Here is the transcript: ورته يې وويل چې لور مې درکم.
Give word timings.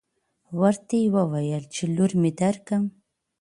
ورته 0.59 0.93
يې 1.01 1.07
وويل 1.15 1.63
چې 1.73 1.83
لور 1.95 2.11
مې 2.21 2.31
درکم. 2.39 2.83